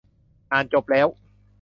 [0.51, 1.07] อ่านจบแล้ว!